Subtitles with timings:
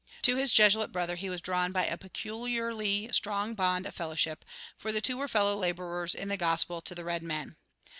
[0.23, 4.43] To his Jesuit brother he was drawn by a peculiarly strong bond of fellowship,
[4.75, 7.55] for the two were fellow laborers in the gospel to the red men.